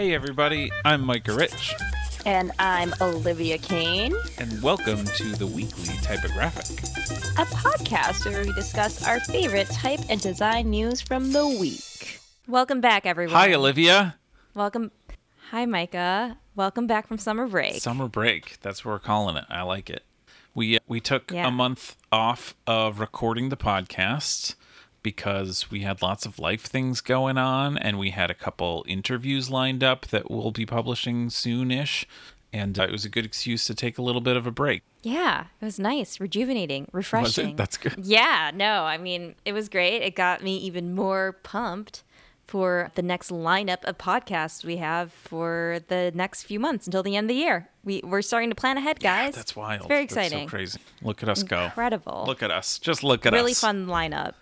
[0.00, 1.74] Hey, everybody, I'm Micah Rich,
[2.24, 6.78] And I'm Olivia Kane, and welcome to the weekly typographic.
[7.38, 12.18] a podcast where we discuss our favorite type and design news from the week.
[12.48, 13.34] Welcome back, everyone.
[13.36, 14.16] Hi, Olivia.
[14.54, 14.90] Welcome.
[15.50, 16.38] Hi, Micah.
[16.56, 17.82] Welcome back from summer break.
[17.82, 18.58] Summer break.
[18.62, 19.44] That's what we're calling it.
[19.50, 20.04] I like it.
[20.54, 21.46] We uh, we took Yeah.
[21.46, 24.54] a month off of recording the podcast
[25.02, 29.50] because we had lots of life things going on, and we had a couple interviews
[29.50, 32.04] lined up that we'll be publishing soonish.
[32.52, 34.82] And uh, it was a good excuse to take a little bit of a break.
[35.02, 37.54] yeah, it was nice, rejuvenating, refreshing.
[37.54, 37.94] That's good.
[38.04, 40.02] Yeah, no, I mean, it was great.
[40.02, 42.02] It got me even more pumped
[42.48, 47.14] for the next lineup of podcasts we have for the next few months until the
[47.14, 47.68] end of the year.
[47.84, 49.36] We, we're starting to plan ahead, guys.
[49.36, 49.82] That's wild.
[49.82, 50.48] It's very That's so exciting.
[50.48, 50.80] crazy.
[51.02, 51.66] Look at us go.
[51.66, 52.24] Incredible.
[52.26, 52.80] Look at us.
[52.80, 53.62] Just look at really us.
[53.62, 54.34] Really fun lineup.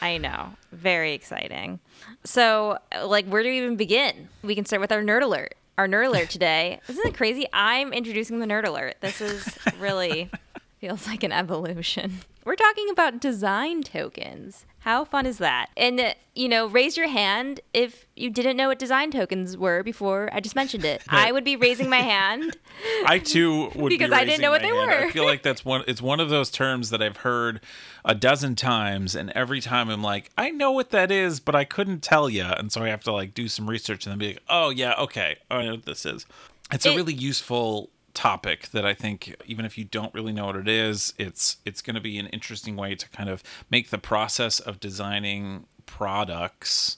[0.00, 0.50] I know.
[0.72, 1.80] Very exciting.
[2.24, 4.28] So, like, where do we even begin?
[4.42, 5.54] We can start with our nerd alert.
[5.76, 6.80] Our nerd alert today.
[6.88, 7.46] Isn't it crazy?
[7.52, 8.96] I'm introducing the nerd alert.
[9.00, 10.30] This is really
[10.80, 12.20] feels like an evolution.
[12.44, 14.64] We're talking about design tokens.
[14.80, 15.70] How fun is that?
[15.76, 19.82] And, uh, you know, raise your hand if you didn't know what design tokens were
[19.82, 21.02] before I just mentioned it.
[21.08, 22.56] I would be raising my hand.
[23.06, 24.90] I too would Because be I didn't know what they hand.
[24.90, 25.82] I feel like that's one.
[25.88, 27.60] It's one of those terms that I've heard
[28.04, 31.64] a dozen times, and every time I'm like, I know what that is, but I
[31.64, 34.28] couldn't tell you, and so I have to like do some research and then be
[34.28, 36.24] like, Oh yeah, okay, I know what this is.
[36.72, 40.56] It's a really useful topic that I think even if you don't really know what
[40.56, 43.98] it is, it's it's going to be an interesting way to kind of make the
[43.98, 46.96] process of designing products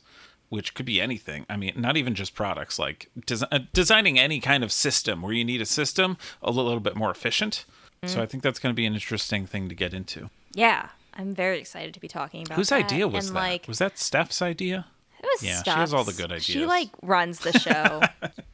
[0.49, 1.47] which could be anything.
[1.49, 5.33] I mean, not even just products, like des- uh, designing any kind of system where
[5.33, 7.67] you need a system a little bit more efficient.
[8.03, 8.09] Mm.
[8.09, 10.29] So I think that's going to be an interesting thing to get into.
[10.53, 10.89] Yeah.
[11.15, 12.85] I'm very excited to be talking about Whose that.
[12.85, 13.41] idea was and, that?
[13.41, 14.87] Like, was that Steph's idea?
[15.21, 16.45] It was Yeah, she has all the good ideas.
[16.45, 18.01] She like runs the show.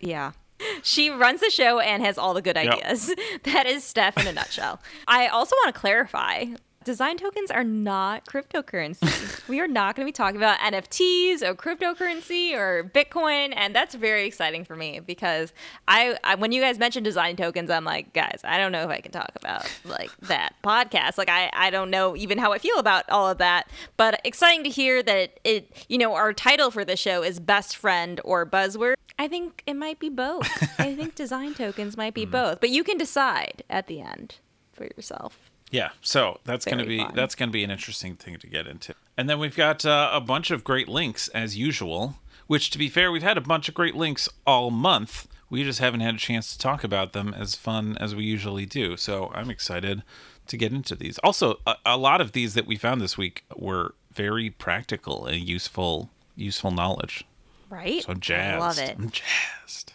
[0.00, 0.33] yeah.
[0.83, 2.73] She runs the show and has all the good Yep.
[2.75, 3.15] ideas.
[3.45, 4.81] That is Steph in a nutshell.
[5.06, 6.47] I also want to clarify
[6.86, 9.47] design tokens are not cryptocurrency.
[9.48, 13.52] we are not going to be talking about NFTs or cryptocurrency or Bitcoin.
[13.56, 15.52] And that's very exciting for me because
[15.88, 18.88] I, I when you guys mentioned design tokens, I'm like, guys, I don't know if
[18.88, 21.19] I can talk about like that podcast.
[21.19, 23.68] Like, I, I don't know even how I feel about all of that.
[23.97, 27.76] But exciting to hear that it, you know, our title for the show is Best
[27.76, 28.94] Friend or Buzzword.
[29.18, 30.47] I think it might be both.
[30.78, 32.30] I think design tokens might be hmm.
[32.30, 34.36] both, but you can decide at the end
[34.72, 35.50] for yourself.
[35.71, 37.12] Yeah, so that's going to be fun.
[37.15, 38.94] that's going to be an interesting thing to get into.
[39.16, 42.16] And then we've got uh, a bunch of great links as usual.
[42.47, 45.27] Which, to be fair, we've had a bunch of great links all month.
[45.50, 48.66] We just haven't had a chance to talk about them as fun as we usually
[48.66, 48.97] do.
[48.97, 50.04] So I'm excited
[50.47, 51.19] to get into these.
[51.25, 55.41] Also, a, a lot of these that we found this week were very practical and
[55.41, 57.25] useful useful knowledge.
[57.69, 58.03] Right?
[58.03, 58.56] So I'm jazzed.
[58.56, 58.97] I love it.
[58.97, 59.93] I'm jazzed.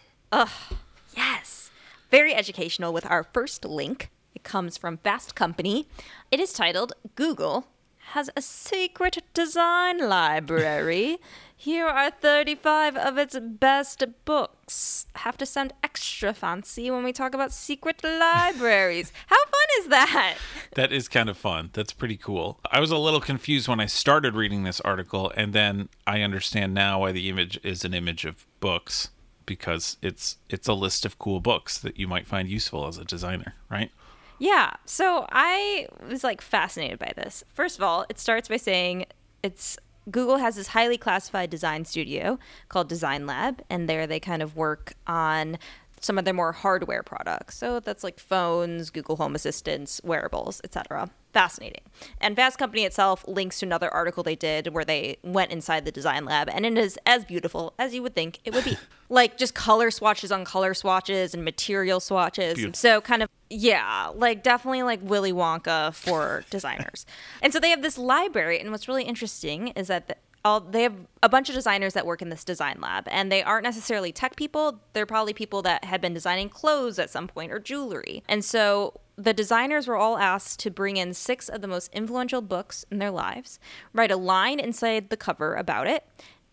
[1.16, 1.70] Yes.
[2.10, 4.10] Very educational with our first link.
[4.34, 5.86] It comes from Fast Company.
[6.30, 7.66] It is titled Google
[8.12, 11.18] has a secret design library.
[11.56, 15.06] Here are 35 of its best books.
[15.16, 19.12] Have to sound extra fancy when we talk about secret libraries.
[19.28, 20.36] How fun is that?
[20.74, 21.70] That is kind of fun.
[21.72, 22.60] That's pretty cool.
[22.70, 26.74] I was a little confused when I started reading this article, and then I understand
[26.74, 29.10] now why the image is an image of books
[29.46, 33.04] because it's it's a list of cool books that you might find useful as a
[33.04, 33.90] designer, right?
[34.42, 34.72] Yeah.
[34.86, 37.44] So I was like fascinated by this.
[37.54, 39.06] First of all, it starts by saying
[39.40, 39.78] it's
[40.10, 44.56] Google has this highly classified design studio called Design Lab, and there they kind of
[44.56, 45.58] work on
[46.02, 47.56] some of their more hardware products.
[47.56, 51.10] So that's like phones, Google Home Assistants, wearables, etc.
[51.32, 51.82] Fascinating.
[52.20, 55.92] And Fast Company itself links to another article they did where they went inside the
[55.92, 58.76] design lab, and it is as beautiful as you would think it would be.
[59.08, 62.54] like just color swatches on color swatches and material swatches.
[62.54, 62.76] Beautiful.
[62.76, 67.06] So kind of yeah, like definitely like Willy Wonka for designers.
[67.42, 70.82] and so they have this library, and what's really interesting is that the, all they
[70.82, 74.12] have a bunch of designers that work in this design lab, and they aren't necessarily
[74.12, 74.80] tech people.
[74.92, 78.22] They're probably people that had been designing clothes at some point or jewelry.
[78.28, 82.42] And so the designers were all asked to bring in six of the most influential
[82.42, 83.58] books in their lives,
[83.92, 86.04] write a line inside the cover about it,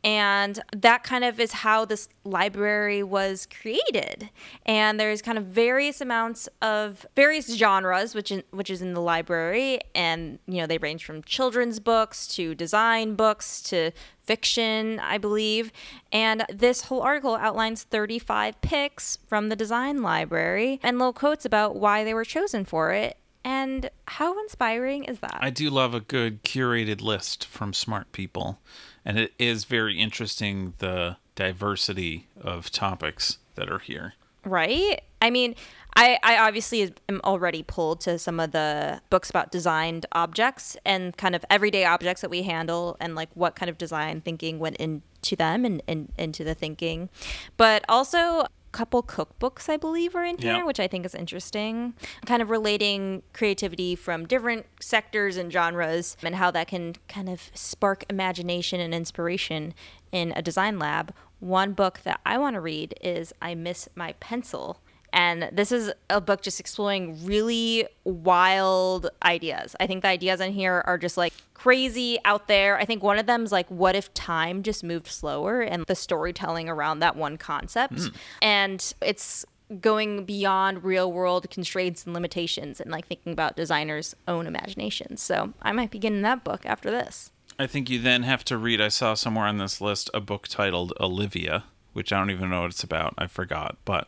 [0.03, 4.29] and that kind of is how this library was created.
[4.65, 9.01] And there's kind of various amounts of various genres which in, which is in the
[9.01, 9.79] library.
[9.93, 13.91] And you know they range from children's books to design books to
[14.23, 15.71] fiction i believe.
[16.11, 21.75] And this whole article outlines 35 picks from the design library and little quotes about
[21.75, 23.17] why they were chosen for it.
[23.43, 25.39] And how inspiring is that?
[25.41, 28.59] I do love a good curated list from smart people.
[29.09, 34.13] And it is very interesting the diversity of topics that are here.
[34.45, 35.01] Right?
[35.19, 35.55] I mean,
[35.95, 41.17] I, I obviously am already pulled to some of the books about designed objects and
[41.17, 44.77] kind of everyday objects that we handle and like what kind of design thinking went
[44.77, 47.09] into them and, and into the thinking.
[47.57, 50.63] But also couple cookbooks I believe are in here, Yeah.
[50.63, 51.93] which I think is interesting.
[52.25, 57.49] Kind of relating creativity from different sectors and genres and how that can kind of
[57.53, 59.73] spark imagination and inspiration
[60.11, 61.13] in a design lab.
[61.39, 64.81] One book that I want to read is I Miss My Pencil.
[65.13, 69.75] And this is a book just exploring really wild ideas.
[69.79, 72.77] I think the ideas in here are just like crazy out there.
[72.77, 75.95] I think one of them is like, what if time just moved slower and the
[75.95, 77.99] storytelling around that one concept?
[77.99, 78.07] Hmm.
[78.41, 79.45] And it's
[79.81, 85.21] going beyond real world constraints and limitations and like thinking about designers' own imaginations.
[85.21, 87.31] So I might be getting that book after this.
[87.59, 88.79] I think you then have to read.
[88.79, 92.61] I saw somewhere on this list a book titled Olivia, which I don't even know
[92.61, 93.13] what it's about.
[93.17, 94.07] I forgot, but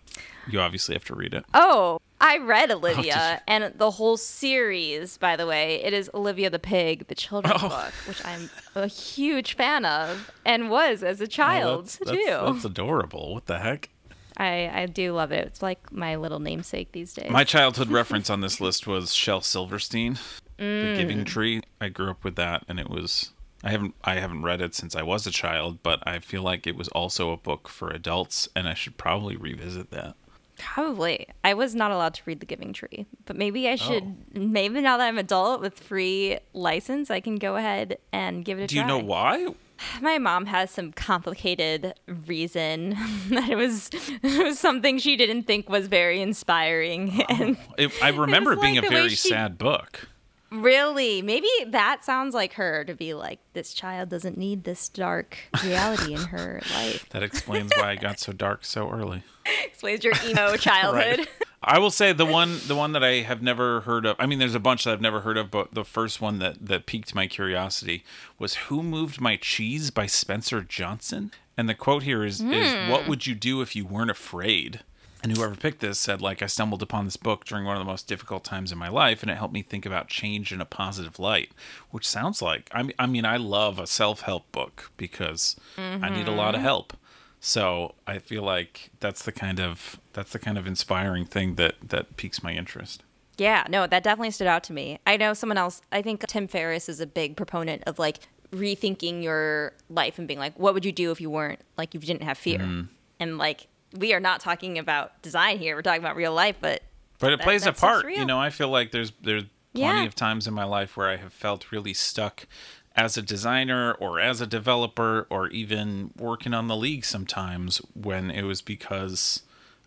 [0.50, 1.46] you obviously have to read it.
[1.54, 5.76] Oh, I read Olivia and the whole series, by the way.
[5.84, 7.70] It is Olivia the Pig, the children's Oh.
[7.70, 12.24] book, which I'm a huge fan of and was as a child, Oh, that's, too.
[12.28, 13.34] that's, that's adorable.
[13.34, 13.90] What the heck?
[14.38, 15.46] I, I do love it.
[15.48, 17.30] It's like my little namesake these days.
[17.30, 20.18] My childhood reference on this list was Shel Silverstein,
[20.60, 20.92] Mm.
[20.96, 21.62] The Giving Tree.
[21.80, 23.32] I grew up with that, and it was.
[23.64, 26.66] I haven't I haven't read it since I was a child, but I feel like
[26.66, 30.16] it was also a book for adults, and I should probably revisit that.
[30.58, 31.28] Probably.
[31.44, 33.76] I was not allowed to read The Giving Tree, but maybe I oh.
[33.78, 34.04] should.
[34.04, 34.40] Oh.
[34.40, 38.64] Maybe now that I'm adult with free license, I can go ahead and give it
[38.64, 38.84] a Do try.
[38.84, 39.48] you know why?
[40.02, 41.94] My mom has some complicated
[42.28, 42.92] reason
[43.30, 47.24] that it was, it was something she didn't think was very inspiring.
[47.30, 50.08] And It, I remember it being like a very she- sad book.
[50.52, 55.38] Really, maybe that sounds like her to be like, this child doesn't need this dark
[55.64, 57.08] reality in her life.
[57.10, 59.24] That explains why I got so dark so early.
[59.64, 61.20] Explains your emo childhood.
[61.20, 61.28] Right.
[61.64, 64.16] I will say the one the one that I have never heard of.
[64.20, 66.66] I mean, there's a bunch that I've never heard of, but the first one that
[66.66, 68.04] that piqued my curiosity
[68.40, 71.32] was "Who Moved My Cheese" by Spencer Johnson.
[71.56, 73.10] And the quote here is is "What hmm.
[73.10, 74.80] would you do if you weren't afraid?"
[75.24, 77.90] And whoever picked this said, like, I stumbled upon this book during one of the
[77.90, 80.66] most difficult times in my life, and it helped me think about change in a
[80.66, 81.52] positive light.
[81.92, 86.10] Which sounds like I mean, I mean, I love a self help book because I
[86.10, 86.94] need a lot of help.
[87.40, 91.76] So I feel like that's the kind of that's the kind of inspiring thing that
[91.90, 93.04] that piques my interest.
[93.38, 95.00] Yeah, no, that definitely stood out to me.
[95.08, 98.20] I know someone else, I think Tim Ferriss is a big proponent of like
[98.52, 102.00] rethinking your life and being like, what would you do if you weren't like, you
[102.00, 102.60] didn't have fear?
[102.60, 102.94] Mm-hmm.
[103.20, 106.84] And like, we are not talking about design here, we're talking about real life, but
[107.20, 108.12] But it That- plays a part.
[108.12, 109.44] You know, I feel like there's there's
[109.74, 110.06] plenty Yeah.
[110.06, 112.48] of times in my life where I have felt really stuck
[112.96, 118.30] as a designer or as a developer or even working on the league sometimes when
[118.32, 119.44] it was because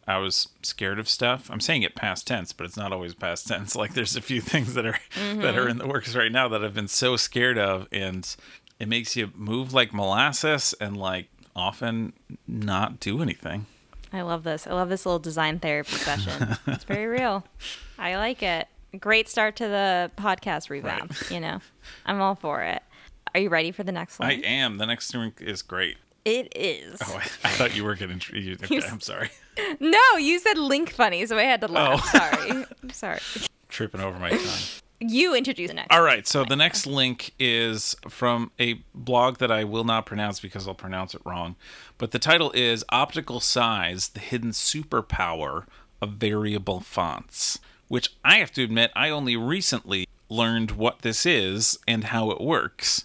[0.06, 1.50] I was scared of stuff.
[1.50, 3.74] I'm saying it past tense, but it's not always past tense.
[3.74, 5.70] Like there's a few things that are that are mm-hmm.
[5.70, 8.34] in the works right now that I've been so scared of and
[8.78, 12.12] it makes you move like molasses and like often
[12.46, 13.66] not do anything.
[14.14, 14.66] I love this.
[14.66, 16.56] I love this little design therapy session.
[16.68, 17.44] it's very real.
[17.98, 18.68] I like it.
[19.00, 21.58] Great start to the podcast revamp, you know.
[22.06, 22.80] I'm all for it.
[23.34, 24.28] Are you ready for the next one?
[24.28, 24.78] I am.
[24.78, 25.96] The next drink is great.
[26.24, 27.00] it is.
[27.04, 28.20] Oh, I, I thought you were getting.
[28.32, 29.30] You, okay, I'm sorry.
[29.80, 32.00] No, you said link funny, so I had to laugh.
[32.14, 32.18] Oh.
[32.18, 32.66] Sorry.
[32.82, 33.18] I'm sorry.
[33.68, 34.38] Tripping over my tongue.
[35.08, 35.94] You introduce the next.
[35.94, 40.40] All right, so the next link is from a blog that I will not pronounce
[40.40, 41.56] because I'll pronounce it wrong.
[41.98, 45.66] But the title is Optical Size The Hidden Superpower
[46.00, 47.58] of Variable Fonts,
[47.88, 52.40] which I have to admit, I only recently learned what this is and how it
[52.40, 53.04] works.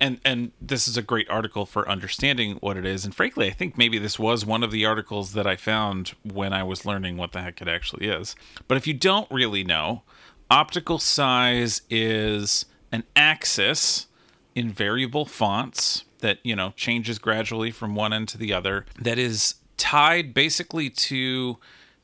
[0.00, 3.04] And, and this is a great article for understanding what it is.
[3.04, 6.54] And frankly, I think maybe this was one of the articles that I found when
[6.54, 8.34] I was learning what the heck it actually is.
[8.66, 10.02] But if you don't really know,
[10.50, 14.06] optical size is an axis
[14.54, 19.18] in variable fonts that you know changes gradually from one end to the other that
[19.18, 21.56] is tied basically to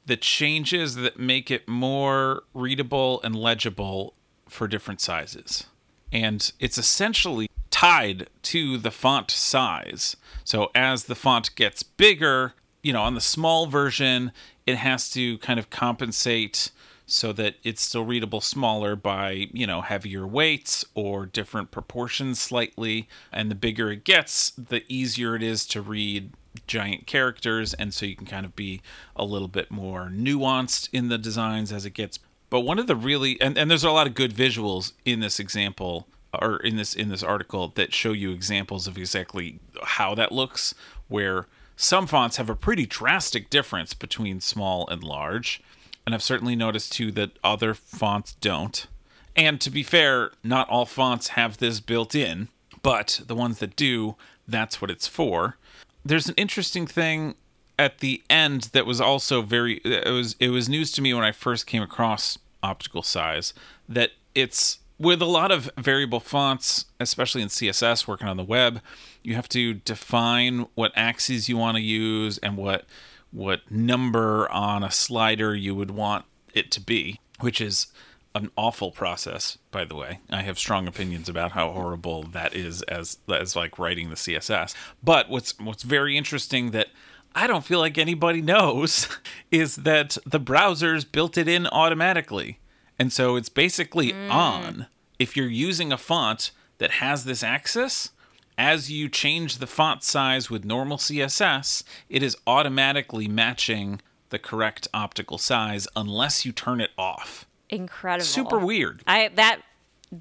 [0.06, 4.14] the changes that make it more readable and legible
[4.48, 5.66] for different sizes.
[6.12, 10.16] And it's essentially tied to the font size.
[10.44, 14.30] So as the font gets bigger you know on the small version
[14.64, 16.70] it has to kind of compensate
[17.06, 23.08] so that it's still readable smaller by you know heavier weights or different proportions slightly.
[23.32, 26.32] And the bigger it gets the easier it is to read
[26.66, 27.74] giant characters.
[27.74, 28.82] And so you can kind of be
[29.14, 32.18] a little bit more nuanced in the designs as it gets.
[32.50, 35.38] But one of the really and, and there's a lot of good visuals in this
[35.38, 40.32] example or in this in this article that show you examples of exactly how that
[40.32, 40.74] looks
[41.08, 41.46] where
[41.76, 45.62] some fonts have a pretty drastic difference between small and large
[46.06, 48.86] and I've certainly noticed too that other fonts don't.
[49.34, 52.48] And to be fair, not all fonts have this built in,
[52.82, 54.14] but the ones that do,
[54.46, 55.56] that's what it's for.
[56.04, 57.34] There's an interesting thing
[57.78, 61.24] at the end that was also very it was it was news to me when
[61.24, 63.52] I first came across optical size
[63.88, 68.80] that it's with a lot of variable fonts, especially in CSS working on the web,
[69.22, 72.86] you have to define what axes you want to use and what
[73.30, 77.88] what number on a slider you would want it to be, which is
[78.34, 80.20] an awful process, by the way.
[80.30, 84.74] I have strong opinions about how horrible that is as as like writing the CSS.
[85.02, 86.88] But what's what's very interesting that
[87.34, 89.08] I don't feel like anybody knows
[89.50, 92.58] is that the browsers built it in automatically.
[92.98, 94.30] And so it's basically mm.
[94.30, 94.86] on.
[95.18, 98.10] If you're using a font that has this access,
[98.58, 104.88] as you change the font size with normal CSS, it is automatically matching the correct
[104.92, 107.46] optical size unless you turn it off.
[107.68, 108.24] Incredible.
[108.24, 109.02] Super weird.
[109.06, 109.60] I that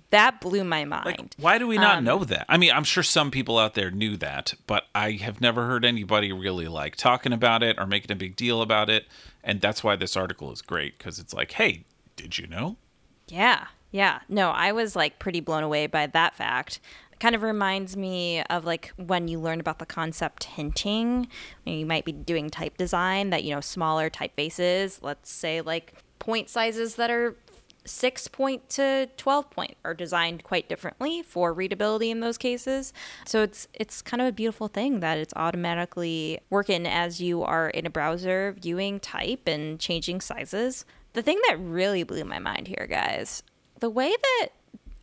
[0.09, 1.05] that blew my mind.
[1.05, 2.45] Like, why do we not um, know that?
[2.49, 5.85] I mean, I'm sure some people out there knew that, but I have never heard
[5.85, 9.05] anybody really like talking about it or making a big deal about it.
[9.43, 11.83] And that's why this article is great because it's like, hey,
[12.15, 12.77] did you know?
[13.27, 13.67] Yeah.
[13.91, 14.19] Yeah.
[14.27, 16.79] No, I was like pretty blown away by that fact
[17.19, 21.27] kind of reminds me of like when you learn about the concept hinting.
[21.65, 26.49] You might be doing type design that you know smaller typefaces let's say like point
[26.49, 27.35] sizes that are
[27.87, 32.93] 6 point to 12 point are designed quite differently for readability in those cases.
[33.25, 37.69] So it's it's kind of a beautiful thing that it's automatically working as you are
[37.69, 40.85] in a browser viewing type and changing sizes.
[41.13, 43.43] The thing that really blew my mind here guys
[43.79, 44.47] the way that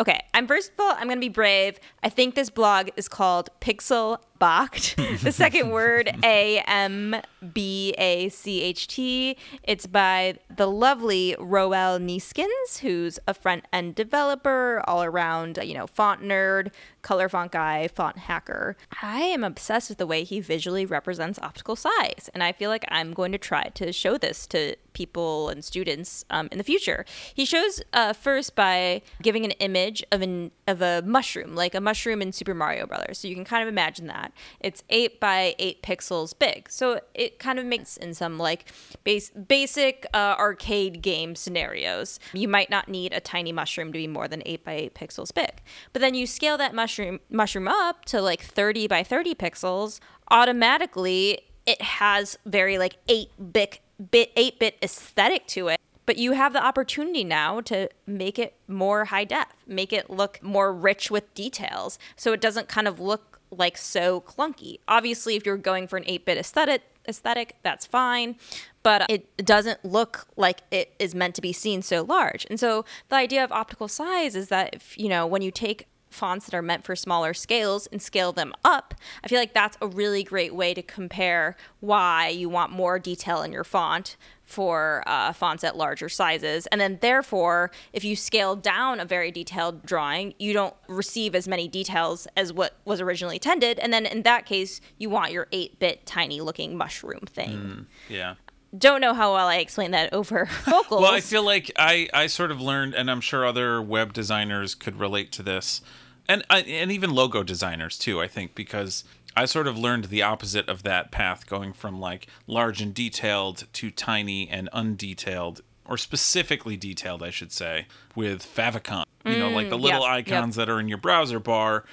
[0.03, 1.79] Okay, I'm first of all, I'm gonna be brave.
[2.03, 4.97] I think this blog is called Pixel Bacht.
[5.23, 7.15] the second word, A M
[7.53, 9.37] B A C H T.
[9.63, 15.87] It's by the lovely Roel Nieskens, who's a front end developer, all around, you know,
[15.87, 16.73] font nerd,
[17.03, 18.77] color font guy, font hacker.
[19.01, 22.85] I am obsessed with the way he visually represents optical size, and I feel like
[22.89, 27.05] I'm going to try to show this to people and students um, in the future.
[27.33, 31.81] He shows uh, first by giving an image of an of a mushroom, like a
[31.81, 33.19] mushroom in Super Mario Brothers.
[33.19, 34.32] So you can kind of imagine that.
[34.61, 36.71] It's eight by eight pixels big.
[36.71, 38.67] So it kind of makes in some like
[39.05, 42.19] base, basic uh, arcade game scenarios.
[42.33, 45.33] You might not need a tiny mushroom to be more than eight by eight pixels
[45.33, 45.63] big.
[45.93, 51.41] But then you scale that mushroom mushroom up to like 30 by 30 pixels, automatically
[51.67, 56.53] it has very like 8 bit bit 8 bit aesthetic to it but you have
[56.53, 61.33] the opportunity now to make it more high def, make it look more rich with
[61.35, 61.99] details.
[62.17, 64.79] So it doesn't kind of look like so clunky.
[64.89, 68.37] Obviously, if you're going for an 8-bit aesthetic, aesthetic, that's fine,
[68.83, 72.47] but it doesn't look like it is meant to be seen so large.
[72.49, 75.87] And so the idea of optical size is that if, you know, when you take
[76.13, 79.77] fonts that are meant for smaller scales and scale them up, I feel like that's
[79.81, 85.03] a really great way to compare why you want more detail in your font for
[85.07, 86.67] uh, fonts at larger sizes.
[86.67, 91.49] And then, therefore, if you scale down a very detailed drawing, you don't receive as
[91.49, 93.79] many details as what was originally intended.
[93.79, 97.51] And then, in that case, you want your 8 bit tiny looking mushroom thing.
[97.51, 98.35] Mm, yeah
[98.77, 101.03] don't know how well I explained that over vocals.
[101.03, 104.75] well, I feel like I, I sort of learned, and I'm sure other web designers
[104.75, 105.83] could relate to this,
[106.29, 108.21] and and even logo designers too.
[108.21, 109.05] I think because
[109.37, 113.65] I sort of learned the opposite of that path, going from like large and detailed
[113.73, 119.05] to tiny and undetailed, or specifically detailed, I should say, with favicon.
[119.25, 120.67] You mm, know, like the mm, little yep, icons yep.
[120.67, 121.85] that are in your browser bar.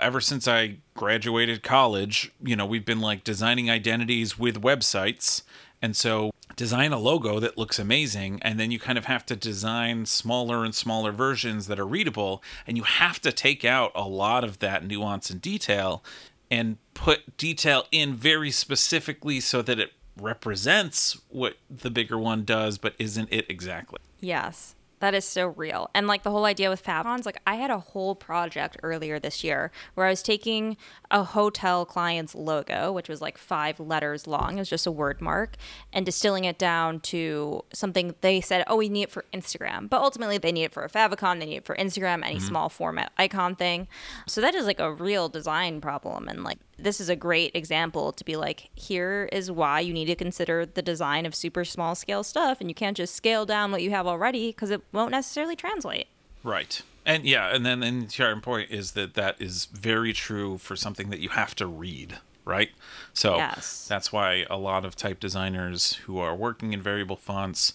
[0.00, 5.42] Ever since I graduated college, you know, we've been like designing identities with websites.
[5.80, 9.36] And so design a logo that looks amazing and then you kind of have to
[9.36, 14.08] design smaller and smaller versions that are readable and you have to take out a
[14.08, 16.02] lot of that nuance and detail
[16.50, 22.78] and put detail in very specifically so that it represents what the bigger one does
[22.78, 23.98] but isn't it exactly?
[24.20, 25.90] Yes that is so real.
[25.94, 29.44] And like the whole idea with favicons, like I had a whole project earlier this
[29.44, 30.76] year where I was taking
[31.10, 35.20] a hotel client's logo, which was like five letters long, it was just a word
[35.20, 35.56] mark,
[35.92, 39.88] and distilling it down to something they said, oh, we need it for Instagram.
[39.88, 42.46] But ultimately, they need it for a favicon, they need it for Instagram, any mm-hmm.
[42.46, 43.88] small format icon thing.
[44.26, 46.28] So that is like a real design problem.
[46.28, 50.06] And like this is a great example to be like, here is why you need
[50.06, 53.72] to consider the design of super small scale stuff, and you can't just scale down
[53.72, 56.06] what you have already because it won't necessarily translate.
[56.42, 56.82] Right.
[57.04, 61.10] And yeah, and then the entire point is that that is very true for something
[61.10, 62.70] that you have to read, right?
[63.12, 63.86] So Yes.
[63.88, 67.74] that's why a lot of type designers who are working in variable fonts,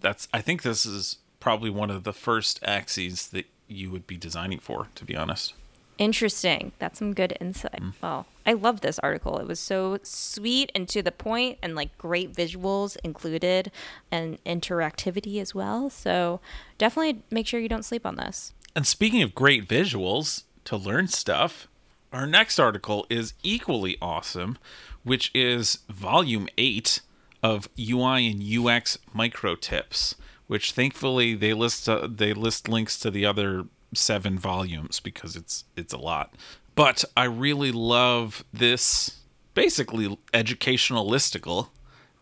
[0.00, 4.16] that's I think this is probably one of the first axes that you would be
[4.16, 5.54] designing for, to be honest.
[6.00, 6.72] Interesting.
[6.78, 7.82] That's some good insight.
[8.02, 9.36] Well, I love this article.
[9.38, 13.70] It was so sweet and to the point and like great visuals included
[14.10, 15.90] and interactivity as well.
[15.90, 16.40] So
[16.78, 18.54] definitely make sure you don't sleep on this.
[18.74, 21.68] And speaking of great visuals to learn stuff,
[22.14, 24.56] our next article is equally awesome,
[25.04, 27.02] which is volume 8
[27.42, 30.14] of UI and UX micro tips,
[30.46, 35.64] which thankfully they list uh, they list links to the other 7 volumes because it's
[35.76, 36.34] it's a lot.
[36.74, 39.18] But I really love this
[39.54, 41.68] basically educational listicle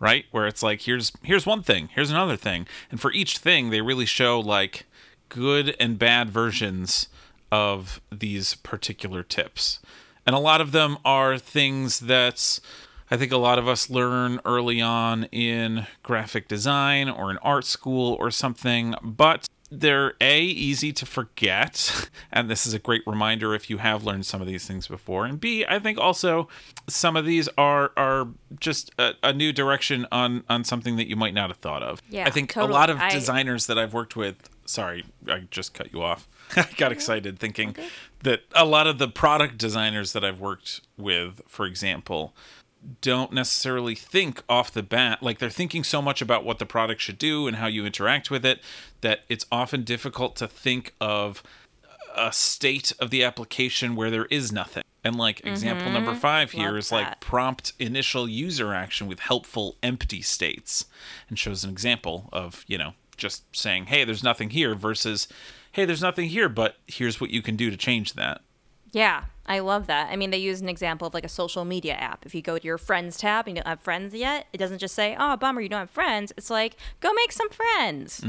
[0.01, 0.27] right?
[0.31, 2.67] Where it's like here's here's one thing here's another thing.
[2.91, 4.87] And for each thing they really show like
[5.29, 7.09] good and bad versions
[7.51, 9.81] of these particular tips.
[10.27, 12.61] And a lot of them are things that
[13.11, 17.65] i think a lot of us learn early on in graphic design or in art
[17.65, 23.55] school or something but they're a easy to forget and this is a great reminder
[23.55, 26.49] if you have learned some of these things before and b i think also
[26.89, 31.17] some of these are are just a, a new direction on on something that you
[31.17, 32.01] might not have thought of.
[32.09, 32.71] Yeah, i think totally.
[32.71, 36.29] a lot of I- designers that i've worked with sorry i just cut you off.
[36.57, 37.77] I got excited thinking
[38.23, 42.35] that a lot of the product designers that i've worked with for example
[43.01, 47.01] don't necessarily think off the bat like they're thinking so much about what the product
[47.01, 48.61] should do and how you interact with it
[49.01, 51.43] that it's often difficult to think of
[52.17, 54.83] a state of the application where there is nothing.
[55.05, 56.75] And like example number five here Mm-hmm.
[56.75, 60.85] Love is like prompt initial user action with helpful empty states
[61.29, 65.29] and shows an example of you know just saying hey there's nothing here versus
[65.73, 68.43] hey there's nothing here but here's what you can do to change that
[68.93, 70.09] Yeah, I love that.
[70.11, 72.27] I mean, they use an example of like a social media app.
[72.27, 74.79] If you go to your friends tab and you don't have friends yet, it doesn't
[74.79, 78.23] just say, "Oh, bummer, you don't have friends." It's like, "Go make some friends."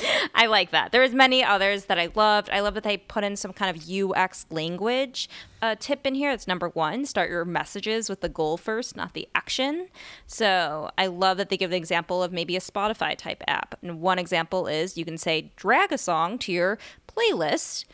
[0.34, 0.90] I like that.
[0.90, 2.48] There's many others that I loved.
[2.50, 5.28] I love that they put in some kind of UX language
[5.60, 6.30] uh, tip in here.
[6.30, 9.88] It's number one: start your messages with the goal first, not the action.
[10.26, 13.78] So I love that they give the example of maybe a Spotify type app.
[13.82, 17.84] And one example is you can say, "Drag a song to your playlist."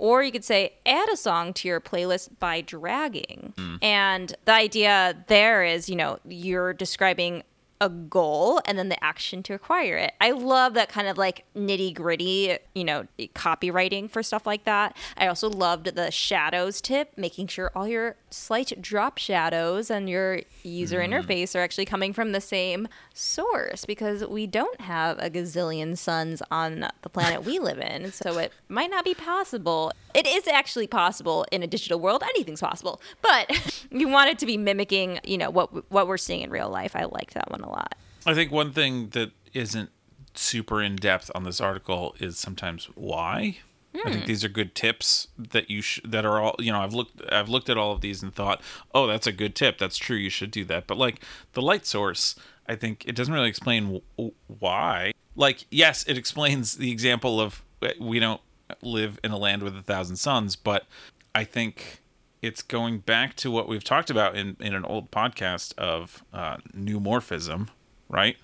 [0.00, 3.52] Or you could say, add a song to your playlist by dragging.
[3.58, 3.78] Mm.
[3.82, 7.42] And the idea there is, you know, you're describing
[7.80, 10.12] a goal and then the action to acquire it.
[10.20, 14.96] I love that kind of like nitty gritty, you know, copywriting for stuff like that.
[15.16, 20.40] I also loved the shadows tip, making sure all your slight drop shadows and your
[20.62, 21.12] user mm-hmm.
[21.12, 26.42] interface are actually coming from the same source because we don't have a gazillion suns
[26.50, 28.12] on the planet we live in.
[28.12, 29.92] So it might not be possible.
[30.14, 32.22] It is actually possible in a digital world.
[32.22, 33.00] Anything's possible.
[33.22, 33.50] But
[33.90, 36.94] you want it to be mimicking, you know, what what we're seeing in real life.
[36.96, 37.94] I like that one a lot.
[38.26, 39.90] I think one thing that isn't
[40.34, 43.58] super in depth on this article is sometimes why.
[44.06, 46.80] I think these are good tips that you sh- that are all you know.
[46.80, 48.62] I've looked I've looked at all of these and thought,
[48.94, 49.78] oh, that's a good tip.
[49.78, 50.16] That's true.
[50.16, 50.86] You should do that.
[50.86, 51.20] But like
[51.54, 52.36] the light source,
[52.68, 55.12] I think it doesn't really explain w- why.
[55.34, 58.40] Like, yes, it explains the example of uh, we don't
[58.80, 60.86] live in a land with a thousand suns, but
[61.34, 62.00] I think
[62.42, 66.56] it's going back to what we've talked about in, in an old podcast of uh,
[66.76, 67.68] neumorphism,
[68.08, 68.36] right?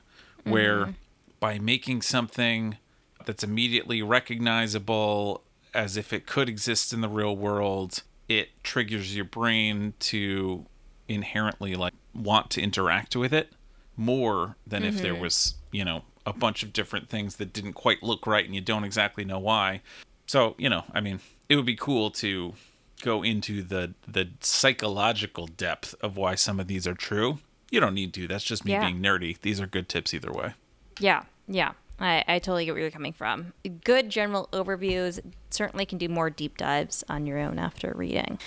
[0.44, 0.94] Where
[1.40, 2.78] by making something
[3.24, 5.42] that's immediately recognizable
[5.74, 10.66] as if it could exist in the real world, it triggers your brain to
[11.08, 13.52] inherently like want to interact with it
[13.96, 18.02] more than if there was, you know, a bunch of different things that didn't quite
[18.02, 19.80] look right and you don't exactly know why.
[20.26, 22.54] So, you know, I mean, it would be cool to
[23.02, 27.38] go into the the psychological depth of why some of these are true.
[27.70, 28.28] You don't need to.
[28.28, 28.84] That's just me Yeah.
[28.84, 29.40] being nerdy.
[29.40, 30.54] These are good tips either way.
[31.00, 31.72] Yeah, yeah.
[31.98, 33.54] I, I totally get where you're coming from.
[33.84, 35.18] Good general overviews.
[35.50, 38.38] Certainly can do more deep dives on your own after reading.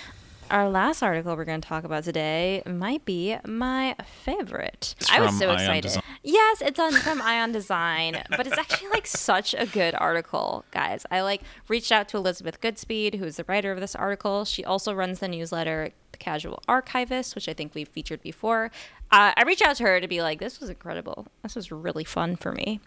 [0.51, 4.95] Our last article we're going to talk about today might be my favorite.
[4.99, 5.83] It's I was so Ion excited.
[5.83, 6.03] Design.
[6.23, 10.65] Yes, it's on from Eye on Design, but it's actually like such a good article,
[10.71, 11.05] guys.
[11.11, 14.43] I like reached out to Elizabeth Goodspeed, who is the writer of this article.
[14.43, 18.71] She also runs the newsletter The Casual Archivist, which I think we've featured before.
[19.11, 21.27] Uh, I reached out to her to be like, this was incredible.
[21.43, 22.79] This was really fun for me.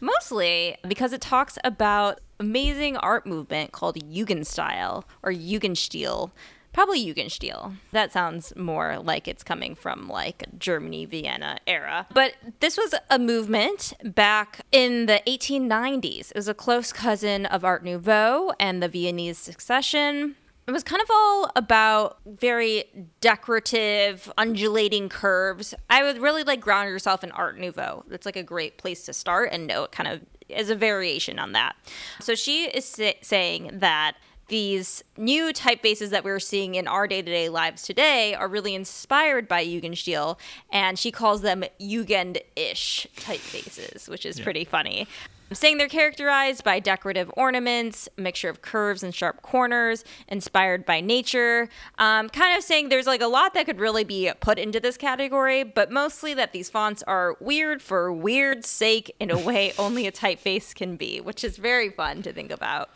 [0.00, 6.32] Mostly because it talks about amazing art movement called Jugendstyle or Jugendstil,
[6.76, 7.76] Probably Jugendstil.
[7.92, 12.06] That sounds more like it's coming from like Germany, Vienna era.
[12.12, 16.32] But this was a movement back in the 1890s.
[16.32, 20.36] It was a close cousin of Art Nouveau and the Viennese Secession.
[20.68, 22.84] It was kind of all about very
[23.22, 25.72] decorative, undulating curves.
[25.88, 28.04] I would really like ground yourself in Art Nouveau.
[28.10, 31.38] It's like a great place to start and know it kind of is a variation
[31.38, 31.74] on that.
[32.20, 34.16] So she is sa- saying that
[34.48, 39.64] these new typefaces that we're seeing in our day-to-day lives today are really inspired by
[39.64, 40.38] Jugendstil,
[40.70, 45.08] and she calls them Jugend-ish typefaces, which is pretty funny.
[45.52, 51.68] Saying they're characterized by decorative ornaments, mixture of curves and sharp corners, inspired by nature.
[51.98, 54.96] Um, kind of saying there's like a lot that could really be put into this
[54.96, 60.08] category, but mostly that these fonts are weird for weird's sake in a way only
[60.08, 62.90] a typeface can be, which is very fun to think about.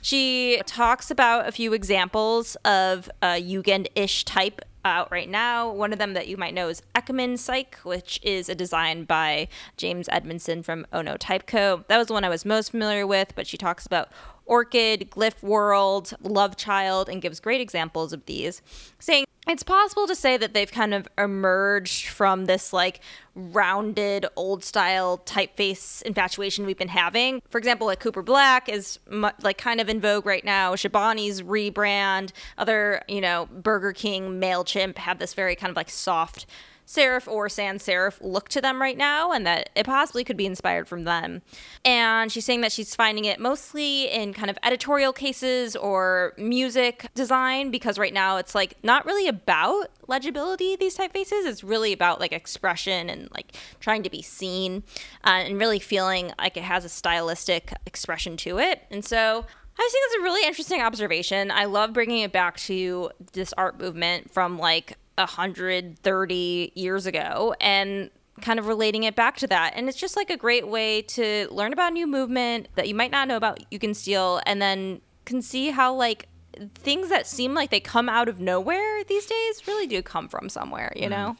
[0.00, 5.70] She talks about a few examples of a Jugend ish type out right now.
[5.70, 10.08] One of them that you might know is Eckmannpsych, which is a design by James
[10.10, 11.84] Edmondson from Ono Type Co.
[11.88, 14.08] That was the one I was most familiar with, but she talks about
[14.48, 18.60] Orchid, Glyph World, Love Child, and gives great examples of these,
[18.98, 23.00] saying it's possible to say that they've kind of emerged from this like
[23.34, 27.40] rounded old style typeface infatuation we've been having.
[27.48, 30.74] For example, like Cooper Black is mu- like kind of in vogue right now.
[30.74, 36.44] Chobani's rebrand, other, you know, Burger King, MailChimp have this very kind of like soft
[36.88, 40.46] serif or sans serif look to them right now and that it possibly could be
[40.46, 41.42] inspired from them.
[41.84, 47.10] And she's saying that she's finding it mostly in kind of editorial cases or music
[47.14, 52.18] design because right now it's like not really about legibility these typefaces it's really about
[52.18, 54.82] like expression and like trying to be seen
[55.24, 59.44] uh, and really feeling like it has a stylistic expression to it and so
[59.80, 61.52] I think that's a really interesting observation.
[61.52, 68.10] I love bringing it back to this art movement from like 130 years ago and
[68.40, 69.72] kind of relating it back to that.
[69.74, 72.94] And it's just like a great way to learn about a new movement that you
[72.94, 76.28] might not know about you can steal, and then can see how like
[76.74, 80.48] things that seem like they come out of nowhere these days really do come from
[80.48, 81.10] somewhere, you mm.
[81.10, 81.36] know?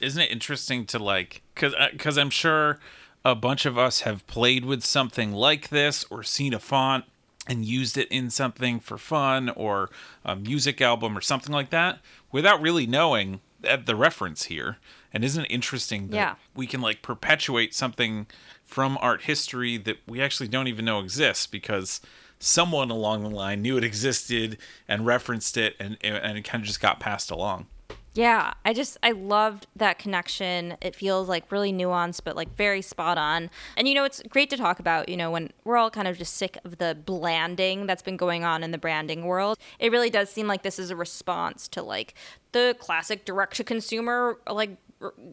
[0.00, 2.78] Isn't it interesting to like cuz uh, cuz I'm sure
[3.24, 7.04] a bunch of us have played with something like this or seen a font
[7.48, 9.90] and used it in something for fun or
[10.24, 11.98] a music album or something like that
[12.30, 13.40] without really knowing
[13.84, 14.78] the reference here.
[15.12, 16.34] And isn't it interesting that Yeah.
[16.54, 18.26] we can like perpetuate something
[18.64, 22.00] from art history that we actually don't even know exists because
[22.38, 26.66] someone along the line knew it existed and referenced it and and it kind of
[26.66, 27.66] just got passed along.
[28.14, 30.76] Yeah, I just I loved that connection.
[30.82, 33.48] It feels like really nuanced, but like very spot on.
[33.74, 35.08] And you know, it's great to talk about.
[35.08, 38.44] You know, when we're all kind of just sick of the blanding that's been going
[38.44, 41.82] on in the branding world, it really does seem like this is a response to
[41.82, 42.14] like
[42.52, 44.76] the classic direct to consumer like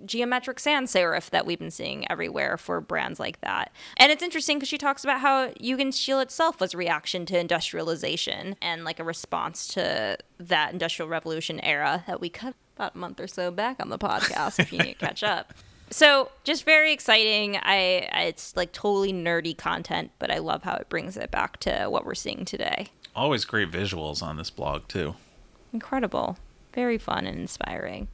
[0.05, 3.71] geometric sans serif that we've been seeing everywhere for brands like that.
[3.97, 8.55] And it's interesting because she talks about how Jugendstil itself was a reaction to industrialization
[8.61, 13.19] and like a response to that industrial revolution era that we cut about a month
[13.19, 15.53] or so back on the podcast if you need to catch up.
[15.91, 17.57] So just very exciting.
[17.57, 21.87] I it's like totally nerdy content, but I love how it brings it back to
[21.87, 22.87] what we're seeing today.
[23.15, 25.15] Always great visuals on this blog too.
[25.73, 26.37] Incredible.
[26.73, 28.07] Very fun and inspiring.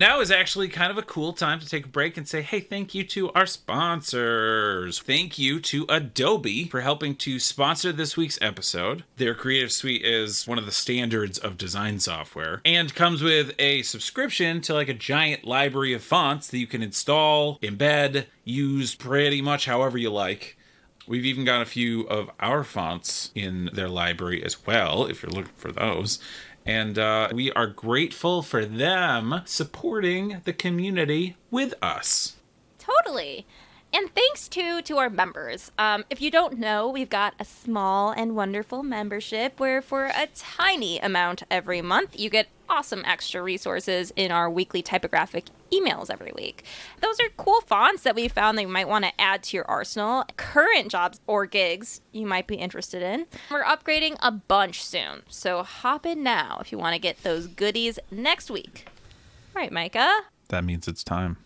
[0.00, 2.60] Now is actually kind of a cool time to take a break and say, hey,
[2.60, 4.98] thank you to our sponsors.
[4.98, 9.04] Thank you to Adobe for helping to sponsor this week's episode.
[9.18, 13.82] Their Creative Suite is one of the standards of design software and comes with a
[13.82, 19.42] subscription to like a giant library of fonts that you can install, embed, use pretty
[19.42, 20.56] much however you like.
[21.06, 25.32] We've even got a few of our fonts in their library as well, if you're
[25.32, 26.20] looking for those.
[26.66, 32.36] And uh, we are grateful for them supporting the community with us.
[32.78, 33.46] Totally.
[33.92, 35.72] And thanks to to our members.
[35.76, 40.28] Um, if you don't know, we've got a small and wonderful membership where for a
[40.34, 46.32] tiny amount every month you get awesome extra resources in our weekly typographic emails every
[46.34, 46.64] week.
[47.00, 49.64] Those are cool fonts that we found that you might want to add to your
[49.66, 50.24] arsenal.
[50.36, 53.26] Current jobs or gigs you might be interested in.
[53.50, 57.46] We're upgrading a bunch soon, so hop in now if you want to get those
[57.46, 58.86] goodies next week.
[59.54, 60.20] All right, Micah.
[60.48, 61.36] That means it's time.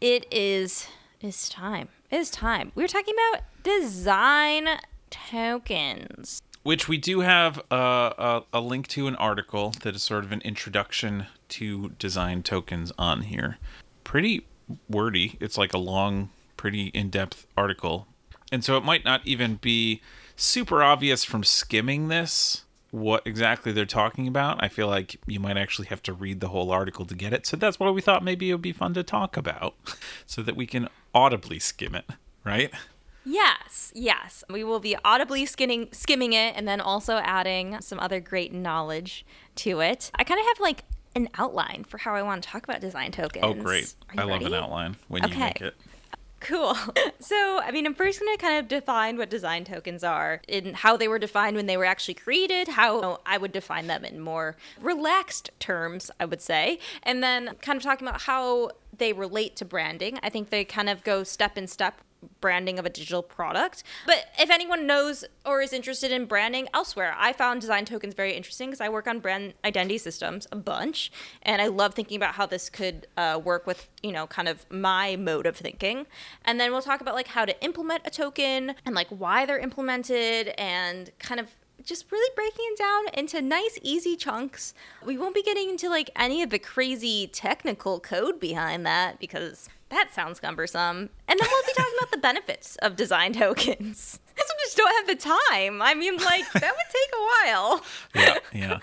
[0.00, 0.88] It is
[1.20, 1.88] it's time.
[2.10, 2.72] It is time.
[2.74, 4.68] We were talking about design
[5.10, 6.42] tokens.
[6.64, 10.32] Which we do have a, a, a link to an article that is sort of
[10.32, 13.58] an introduction to design tokens on here.
[14.02, 14.46] Pretty
[14.88, 15.36] wordy.
[15.40, 18.08] It's like a long, pretty in depth article.
[18.50, 20.00] And so it might not even be
[20.36, 25.56] super obvious from skimming this what exactly they're talking about, I feel like you might
[25.56, 27.44] actually have to read the whole article to get it.
[27.44, 29.74] So that's why we thought maybe it would be fun to talk about
[30.26, 32.04] so that we can audibly skim it,
[32.44, 32.72] right?
[33.24, 34.44] Yes, yes.
[34.50, 39.24] We will be audibly skimming skimming it and then also adding some other great knowledge
[39.56, 40.10] to it.
[40.14, 40.84] I kind of have like
[41.16, 43.44] an outline for how I want to talk about design tokens.
[43.44, 43.94] Oh, great.
[44.12, 45.44] You I love an outline when you Okay.
[45.44, 45.74] make it.
[46.40, 46.76] Cool.
[47.20, 50.76] So, I mean, I'm first going to kind of define what design tokens are and
[50.76, 54.20] how they were defined when they were actually created, how I would define them in
[54.20, 59.56] more relaxed terms, I would say, and then kind of talking about how they relate
[59.56, 60.18] to branding.
[60.22, 62.02] I think they kind of go step in step
[62.40, 63.82] branding of a digital product.
[64.06, 68.34] But if anyone knows or is interested in branding elsewhere, I found design tokens very
[68.34, 72.34] interesting because I work on brand identity systems a bunch, and I love thinking about
[72.34, 76.06] how this could uh, work with you know kind of my mode of thinking.
[76.44, 79.58] And then we'll talk about like how to implement a token and like why they're
[79.58, 84.74] implemented and kind of just really breaking it down into nice, easy chunks.
[85.04, 89.68] We won't be getting into like any of the crazy technical code behind that because
[89.94, 91.08] that sounds cumbersome.
[91.28, 94.20] And then we'll be talking about the benefits of design tokens.
[94.36, 95.80] I just don't have the time.
[95.82, 97.82] I mean, like, that would take a while.
[98.14, 98.78] Yeah, yeah.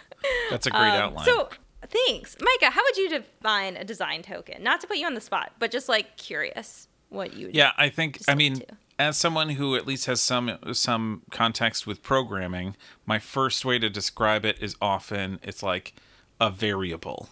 [0.50, 1.26] That's a great Um, outline.
[1.26, 1.50] So,
[1.90, 2.36] thanks.
[2.40, 4.64] Micah, how would you define a design token?
[4.64, 7.56] Not to put you on the spot, but just like curious what you would.
[7.56, 8.66] Yeah, I think I mean to.
[9.00, 13.90] as someone who at least has some some context with programming, my first way to
[13.90, 15.94] describe it is often it's like
[16.40, 17.30] a variable.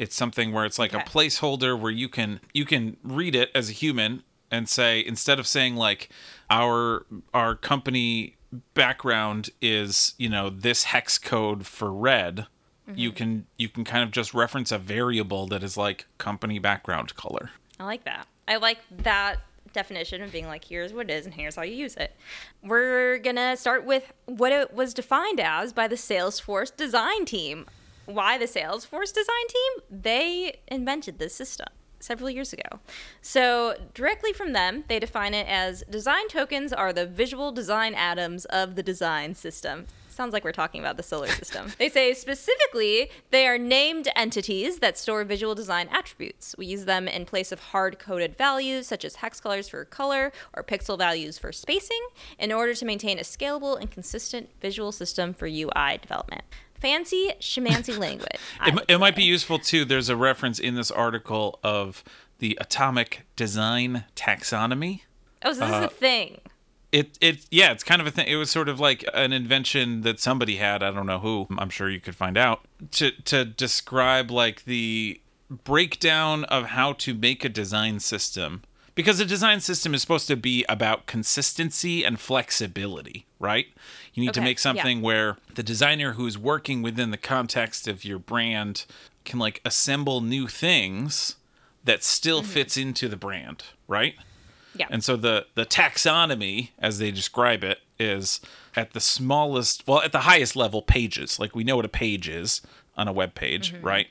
[0.00, 1.02] It's something where it's like Okay.
[1.02, 5.38] a placeholder where you can you can read it as a human and say instead
[5.38, 6.08] of saying like
[6.48, 8.36] our our company
[8.72, 12.46] background is, you know, this hex code for red,
[12.94, 13.16] you mm-hmm.
[13.16, 17.50] can you can kind of just reference a variable that is like company background color.
[17.78, 18.26] I like that.
[18.48, 19.40] I like that
[19.74, 22.16] definition of being like, here's what it is and here's how you use it.
[22.62, 27.66] We're gonna start with what it was defined as by the Salesforce design team.
[28.06, 29.84] Why the Salesforce design team?
[29.90, 31.68] They invented this system
[32.00, 32.80] several years ago.
[33.22, 38.46] So, directly from them, they define it as design tokens are the visual design atoms
[38.46, 39.86] of the design system.
[40.08, 41.72] Sounds like we're talking about the solar system.
[41.78, 46.54] they say specifically they are named entities that store visual design attributes.
[46.58, 50.32] We use them in place of hard coded values such as hex colors for color
[50.52, 52.02] or pixel values for spacing
[52.38, 56.42] in order to maintain a scalable and consistent visual system for UI development.
[56.80, 58.40] Fancy schemancy language.
[58.66, 59.84] It, it might be useful too.
[59.84, 62.02] There's a reference in this article of
[62.38, 65.02] the atomic design taxonomy.
[65.44, 66.40] Oh, so this uh, is a thing.
[66.92, 68.26] It it yeah, it's kind of a thing.
[68.26, 70.82] It was sort of like an invention that somebody had.
[70.82, 71.46] I don't know who.
[71.56, 72.62] I'm sure you could find out
[72.92, 78.62] to to describe like the breakdown of how to make a design system.
[79.00, 83.66] Because a design system is supposed to be about consistency and flexibility, right?
[84.14, 84.62] You need to Okay, make yeah.
[84.62, 88.84] something where the designer who's working within the context of your brand
[89.24, 91.36] can like assemble new things
[91.84, 92.50] that still Mm-hmm.
[92.50, 94.14] fits into the brand, right?
[94.74, 94.86] Yeah.
[94.90, 98.40] And so the the taxonomy, as they describe it, is
[98.76, 101.38] at the smallest, well, at the highest level, pages.
[101.38, 102.60] Like we know what a page is
[102.96, 103.86] on a web page, Mm-hmm.
[103.86, 104.06] right?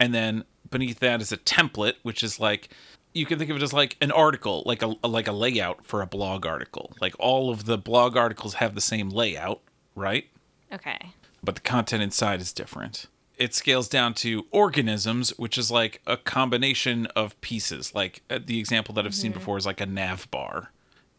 [0.00, 2.68] And then beneath that is a template, which is like
[3.14, 6.02] you can think of it as like an article, like a like a layout for
[6.02, 6.92] a blog article.
[7.00, 9.60] Like all of the blog articles have the same layout,
[9.94, 10.26] right?
[10.72, 11.10] okay.
[11.44, 13.06] but the content inside is different.
[13.36, 17.94] It scales down to organisms, which is like a combination of pieces.
[17.94, 20.70] Like uh, the example that I've seen before is like a nav bar.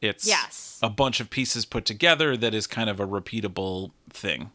[0.01, 0.79] It's Yes.
[0.81, 4.51] a bunch of pieces put together that is kind of a repeatable thing.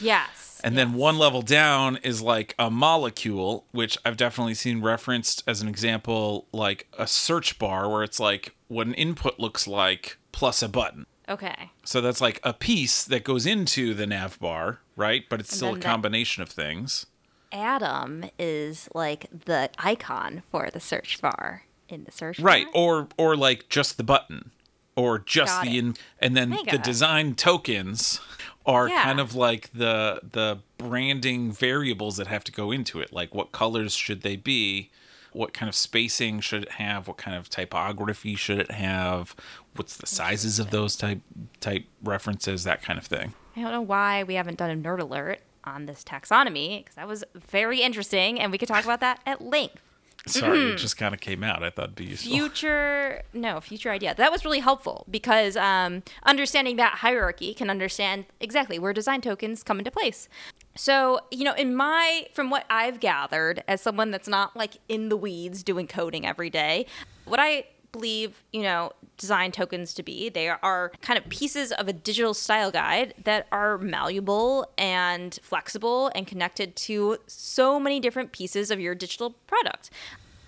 [0.00, 0.47] Yes.
[0.62, 5.60] And then one level down is like a molecule, which I've definitely seen referenced as
[5.60, 10.62] an example, like a search bar where it's like what an input looks like plus
[10.62, 11.06] a button.
[11.28, 11.70] Okay.
[11.84, 15.24] So that's like a piece that goes into the nav bar, right?
[15.28, 17.06] But it's And still a combination of things.
[17.52, 22.46] Atom is like the icon for the search bar in the search bar.
[22.46, 22.72] Right.
[22.72, 22.82] bar.
[22.82, 24.50] Or or like just the button
[24.96, 28.20] or just Got the in and then I the design tokens
[28.68, 29.02] are Yeah.
[29.02, 33.12] kind of like the the branding variables that have to go into it.
[33.12, 34.90] Like what colors should they be?
[35.32, 37.08] What kind of spacing should it have?
[37.08, 39.34] What kind of typography should it have?
[39.74, 41.20] What's the sizes of those type
[41.60, 42.64] type references?
[42.64, 43.34] That kind of thing.
[43.56, 47.08] I don't know why we haven't done a nerd alert on this taxonomy because that
[47.08, 49.82] was very interesting and we could talk about that at length.
[50.26, 50.74] Sorry, Mm-hmm.
[50.74, 51.62] it just kind of came out.
[51.62, 52.30] I thought it'd be useful.
[52.32, 54.14] Future, no, future idea.
[54.14, 59.62] That was really helpful because um, understanding that hierarchy can understand exactly where design tokens
[59.62, 60.28] come into place.
[60.76, 65.08] So, you know, in my, from what I've gathered as someone that's not like in
[65.08, 66.86] the weeds doing coding every day,
[67.24, 70.28] what I believe, you know, design tokens to be.
[70.28, 76.10] They are kind of pieces of a digital style guide that are malleable and flexible
[76.14, 79.90] and connected to so many different pieces of your digital product.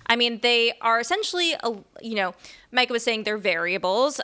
[0.07, 2.35] I mean, they are essentially, a, you know,
[2.73, 4.21] Micah was saying they're variables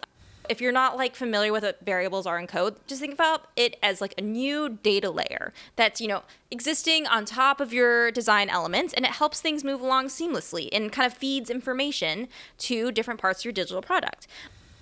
[0.48, 3.76] if you're not like familiar with what variables are in code, just think about it
[3.82, 8.48] as like a new data layer that's, you know, existing on top of your design
[8.48, 12.28] elements and it helps things move along seamlessly and kind of feeds information
[12.58, 14.26] to different parts of your digital product.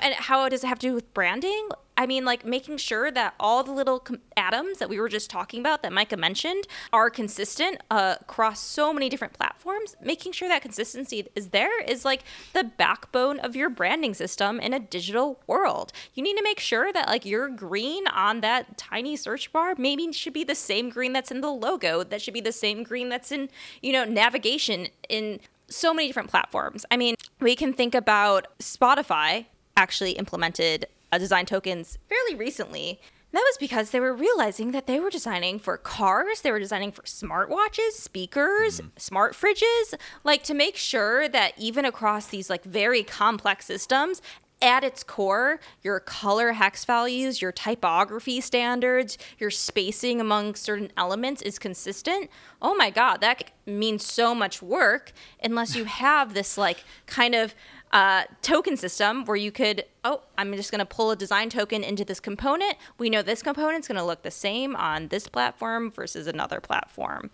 [0.01, 1.69] And how does it have to do with branding?
[1.97, 5.31] I mean, like making sure that all the little com- atoms that we were just
[5.31, 9.95] talking about that Micah mentioned are consistent uh, across so many different platforms.
[10.03, 14.73] Making sure that consistency is there is like the backbone of your branding system in
[14.73, 15.93] a digital world.
[16.15, 20.13] You need to make sure that like your green on that tiny search bar maybe
[20.13, 22.03] should be the same green that's in the logo.
[22.03, 23.49] That should be the same green that's in,
[23.83, 26.85] you know, navigation in so many different platforms.
[26.91, 30.87] I mean, we can think about Spotify actually implemented
[31.19, 33.01] design tokens fairly recently.
[33.33, 36.93] That was because they were realizing that they were designing for cars, they were designing
[36.93, 38.91] for smartwatches, speakers, mm.
[38.97, 44.23] smart fridges, like to make sure that even across these like very complex systems,
[44.63, 51.43] at its core, your color hex values, your typography standards, your spacing among certain elements
[51.43, 52.31] is consistent.
[52.63, 57.55] Oh my God, that means so much work unless you have this like kind of
[57.95, 61.85] uh, token system where you could, oh, I'm just going to pull a design token
[61.85, 62.75] into this component.
[62.99, 67.31] We know this component's going to look the same on this platform versus another platform.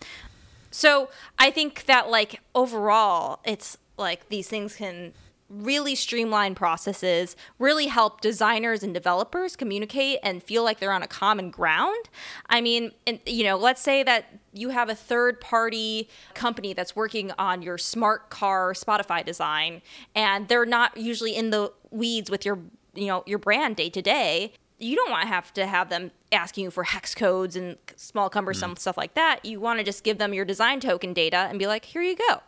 [0.69, 5.13] So I think that, like, overall, it's like these things can
[5.51, 11.07] really streamline processes, really help designers and developers communicate and feel like they're on a
[11.07, 12.09] common ground.
[12.49, 16.95] I mean, and, you know, let's say that you have a third party company that's
[16.95, 19.81] working on your smart car Spotify design
[20.15, 22.59] and they're not usually in the weeds with your
[22.93, 26.11] you know your brand day to day you don't want to have to have them
[26.31, 28.79] asking you for hex codes and small cumbersome mm.
[28.79, 31.67] stuff like that you want to just give them your design token data and be
[31.67, 32.41] like here you go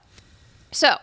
[0.72, 0.98] so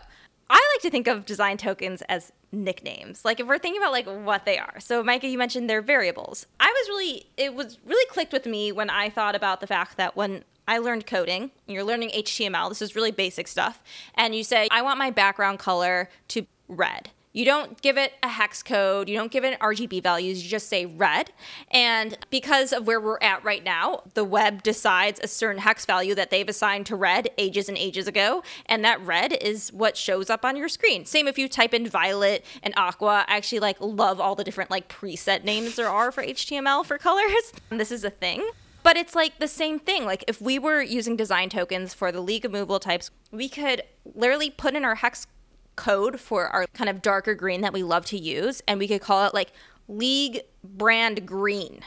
[0.51, 3.23] I like to think of design tokens as nicknames.
[3.23, 4.79] Like if we're thinking about like what they are.
[4.79, 6.45] So Micah, you mentioned they're variables.
[6.59, 9.97] I was really it was really clicked with me when I thought about the fact
[9.97, 13.81] that when I learned coding, you're learning HTML, this is really basic stuff,
[14.15, 17.09] and you say, I want my background color to red.
[17.33, 20.67] You don't give it a hex code, you don't give it RGB values, you just
[20.67, 21.31] say red.
[21.69, 26.13] And because of where we're at right now, the web decides a certain hex value
[26.15, 30.29] that they've assigned to red ages and ages ago, and that red is what shows
[30.29, 31.05] up on your screen.
[31.05, 33.25] Same if you type in violet and aqua.
[33.27, 36.97] I actually like love all the different like preset names there are for HTML for
[36.97, 37.53] colors.
[37.69, 38.49] And this is a thing.
[38.83, 40.05] But it's like the same thing.
[40.05, 43.83] Like if we were using design tokens for the League of Moveable Types, we could
[44.15, 45.27] literally put in our hex
[45.75, 49.01] code for our kind of darker green that we love to use, and we could
[49.01, 49.51] call it like
[49.87, 51.81] League Brand Green.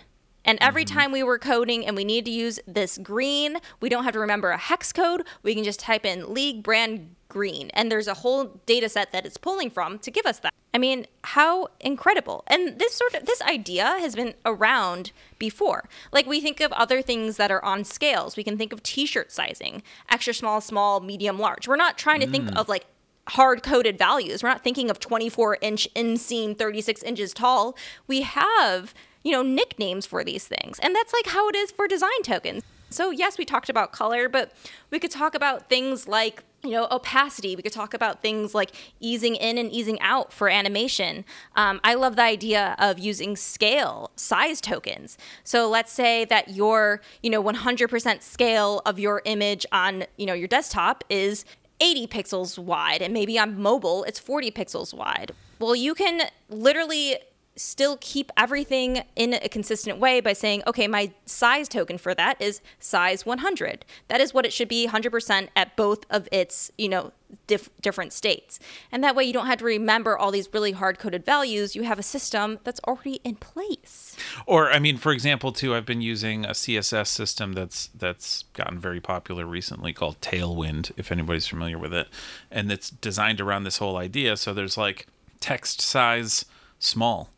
[0.44, 0.98] And every mm-hmm.
[0.98, 4.18] time we were coding and we need to use this green, we don't have to
[4.18, 5.26] remember a hex code.
[5.42, 9.26] We can just type in League Brand Green, and there's a whole data set that
[9.26, 10.52] it's pulling from to give us that.
[10.74, 12.42] I mean, how incredible.
[12.48, 15.88] And this sort of this idea has been around before.
[16.12, 18.36] Like we think of other things that are on scales.
[18.36, 21.68] We can think of t-shirt sizing, extra small, small, medium, large.
[21.68, 22.32] We're not trying to mm.
[22.32, 22.86] think of like
[23.28, 24.42] hard coded values.
[24.42, 27.76] We're not thinking of 24 inch inseam, 36 inches tall.
[28.06, 30.78] We have, you know, nicknames for these things.
[30.80, 32.62] And that's like how it is for design tokens.
[32.90, 34.52] So, yes, we talked about color, but
[34.90, 37.56] we could talk about things like, you know, opacity.
[37.56, 41.24] We could talk about things like easing in and easing out for animation.
[41.56, 45.18] Um, I love the idea of using scale, size tokens.
[45.42, 50.34] So let's say that your, you know, 100% scale of your image on, you know,
[50.34, 51.44] your desktop is
[51.80, 55.32] 80 pixels wide and maybe on mobile it's 40 pixels wide.
[55.58, 57.16] Well, you can literally
[57.56, 62.40] still keep everything in a consistent way by saying, okay, my size token for that
[62.40, 63.84] is size 100.
[64.08, 67.12] That is what it should be 100% at both of its, you know,
[67.46, 68.58] dif- different states.
[68.90, 71.76] And that way you don't have to remember all these really hard coded values.
[71.76, 74.16] You have a system that's already in place.
[74.46, 78.78] Or I mean, for example, too, I've been using a CSS system that's that's gotten
[78.78, 82.08] very popular recently called Tailwind, if anybody's familiar with it.
[82.50, 84.36] And it's designed around this whole idea.
[84.36, 85.06] So there's like
[85.40, 86.44] text size
[86.78, 87.30] small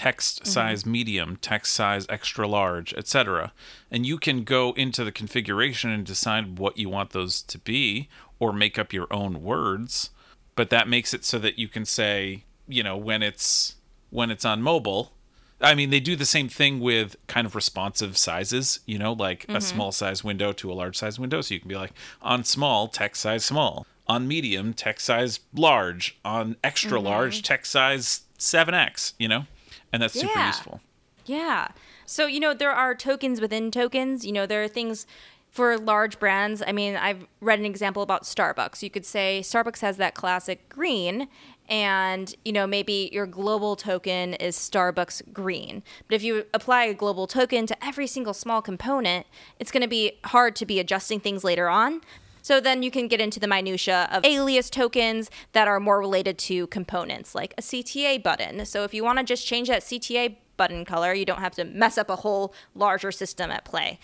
[0.00, 0.48] text mm-hmm.
[0.48, 3.52] size medium, text size extra large, etc.
[3.90, 8.08] And you can go into the configuration and decide what you want those to be
[8.38, 10.08] or make up your own words.
[10.56, 13.76] But that makes it so that you can say, you know, when it's
[14.08, 15.12] when it's on mobile,
[15.60, 19.42] I mean, they do the same thing with kind of responsive sizes, you know, like
[19.42, 19.56] mm-hmm.
[19.56, 21.42] a small size window to a large size window.
[21.42, 23.86] So you can be like, on small, text size small.
[24.06, 27.06] on medium, text size large, on extra Mm-hmm.
[27.06, 29.44] large, text size 7x, you know?
[29.92, 30.46] And that's super Yeah.
[30.46, 30.80] useful.
[31.26, 31.68] Yeah.
[32.06, 34.24] So, you know, there are tokens within tokens.
[34.24, 35.06] You know, there are things
[35.50, 36.62] for large brands.
[36.66, 38.82] I mean, I've read an example about Starbucks.
[38.82, 41.28] You could say Starbucks has that classic green,
[41.68, 45.82] and, you know, maybe your global token is Starbucks green.
[46.08, 49.26] But if you apply a global token to every single small component,
[49.58, 52.00] it's going to be hard to be adjusting things later on.
[52.42, 56.38] So then you can get into the minutia of alias tokens that are more related
[56.38, 58.64] to components, like a CTA button.
[58.66, 61.64] So if you want to just change that CTA button color, you don't have to
[61.64, 63.98] mess up a whole larger system at play.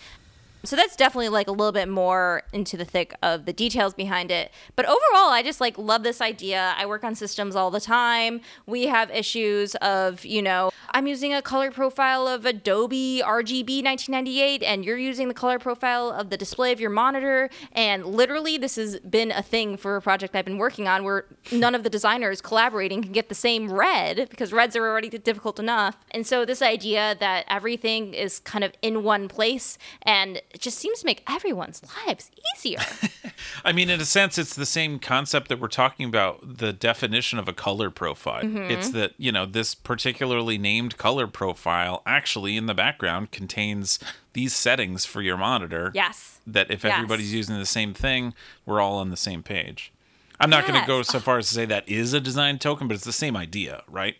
[0.63, 4.31] So that's definitely like a little bit more into the thick of the details behind
[4.31, 4.51] it.
[4.75, 6.73] But overall, I just like love this idea.
[6.77, 8.41] I work on systems all the time.
[8.65, 14.63] We have issues of, you know, I'm using a color profile of Adobe RGB 1998
[14.63, 18.77] and you're using the color profile of the display of your monitor and literally this
[18.77, 21.89] has been a thing for a project I've been working on where none of the
[21.89, 25.97] designers collaborating can get the same red because reds are already difficult enough.
[26.11, 30.77] And so this idea that everything is kind of in one place and it just
[30.79, 32.79] seems to make everyone's lives easier.
[33.65, 37.37] I mean, in a sense, it's the same concept that we're talking about the definition
[37.37, 38.43] of a color profile.
[38.43, 38.71] Mm-hmm.
[38.71, 43.99] It's that, you know, this particularly named color profile actually in the background contains
[44.33, 45.91] these settings for your monitor.
[45.93, 46.39] yes.
[46.47, 46.93] That if Yes.
[46.93, 48.33] everybody's using the same thing,
[48.65, 49.91] we're all on the same page.
[50.39, 52.87] I'm not going to go so far as to say that is a design token,
[52.87, 54.15] but it's the same idea, right?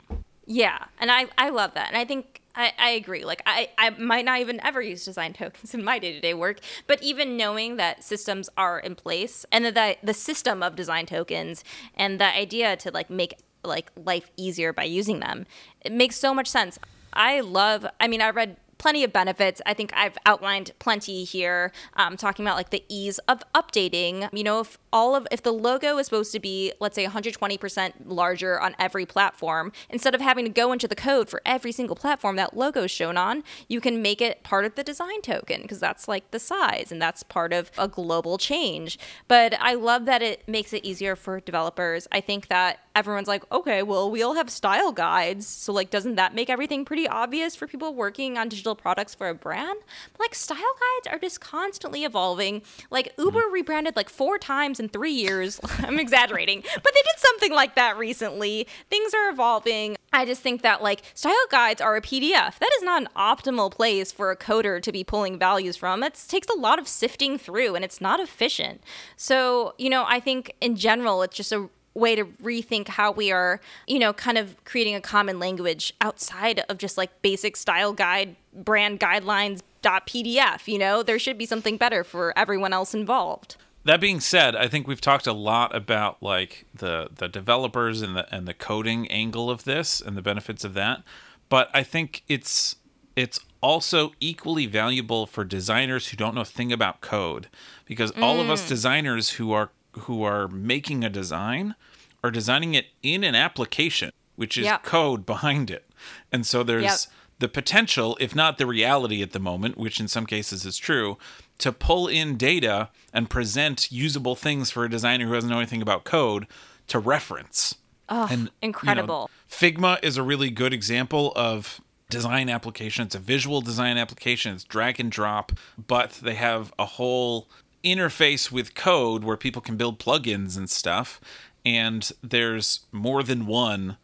[0.45, 1.88] Yeah, and I, I love that.
[1.89, 3.24] And I think I, I agree.
[3.24, 7.01] Like I, I might not even ever use design tokens in my day-to-day work, but
[7.03, 11.64] even knowing that systems are in place and that the, the system of design tokens
[11.95, 15.45] and the idea to like make like life easier by using them,
[15.82, 16.80] it makes so much sense.
[17.14, 19.61] I love I mean I read plenty of benefits.
[19.65, 24.30] I think I've outlined plenty here, um, talking about like the ease of updating.
[24.34, 27.93] You know, if all of if the logo is supposed to be, let's say, 120%
[28.05, 31.95] larger on every platform, instead of having to go into the code for every single
[31.95, 35.61] platform that logo is shown on, you can make it part of the design token
[35.61, 38.97] because that's like the size and that's part of a global change.
[39.28, 42.07] But I love that it makes it easier for developers.
[42.11, 45.45] I think that everyone's like, okay, well, we all have style guides.
[45.45, 49.30] So, like, doesn't that make everything pretty obvious for people working on digital products for
[49.30, 49.80] a brand?
[50.14, 52.64] But, like, style guides are just constantly evolving.
[52.89, 53.54] Like, Uber mm-hmm.
[53.54, 55.60] rebranded like four times in three years.
[55.80, 58.68] I'm exaggerating, but they did something like that recently.
[58.89, 59.95] Things are evolving.
[60.12, 62.58] I just think that, like, style guides are a PDF.
[62.58, 66.02] That is not an optimal place for a coder to be pulling values from.
[66.02, 68.82] It takes a lot of sifting through and it's not efficient.
[69.16, 73.32] So, you know, I think in general, it's just a way to rethink how we
[73.32, 77.93] are, you know, kind of creating a common language outside of just like basic style
[77.93, 79.62] guide, brand guidelines.
[79.84, 83.56] PDF, you know, there should be something better for everyone else involved.
[83.86, 88.18] That being said, I think we've talked a lot about like the the developers and
[88.18, 91.04] the and the coding angle of this and the benefits of that.
[91.48, 92.76] But I think it's
[93.16, 97.48] it's also equally valuable for designers who don't know a thing about code
[97.86, 98.52] because all of Mm.
[98.52, 101.76] us designers who are who are making a design
[102.24, 104.84] are designing it in an application which is Yep.
[104.84, 105.89] code behind it.
[106.32, 106.99] And so there's Yep.
[107.39, 111.18] the potential, if not the reality at the moment, which in some cases is true,
[111.57, 115.82] to pull in data and present usable things for a designer who doesn't know anything
[115.82, 116.45] about code
[116.88, 117.76] to reference.
[118.09, 119.30] Oh, And, you know, incredible.
[119.49, 123.05] Figma is a really good example of design application.
[123.07, 124.53] It's a visual design application.
[124.53, 125.51] It's drag and drop,
[125.88, 127.49] but they have a whole
[127.84, 131.19] interface with code where people can build plugins and stuff.
[131.65, 133.97] And there's more than one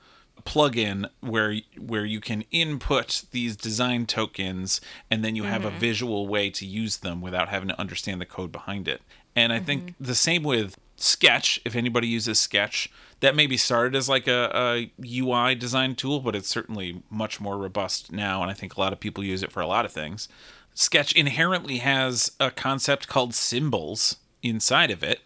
[0.45, 5.79] plugin where where you can input these design tokens and then you have a mm-hmm.
[5.79, 9.01] visual way to use them without having to understand the code behind it.
[9.35, 10.03] And I think mm-hmm.
[10.03, 12.89] the same with Sketch, if anybody uses Sketch,
[13.21, 17.57] that maybe started as like a, a UI design tool, but it's certainly much more
[17.57, 19.91] robust now and I think a lot of people use it for a lot of
[19.91, 20.27] things.
[20.73, 25.21] Sketch inherently has a concept called symbols inside of it